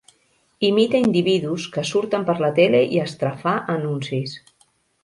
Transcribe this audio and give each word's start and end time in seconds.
Imita 0.69 1.01
individus 1.07 1.67
que 1.75 1.85
surten 1.91 2.27
per 2.31 2.37
la 2.47 2.51
tele 2.61 2.83
i 2.97 3.01
estrafà 3.07 3.57
anuncis. 3.77 4.37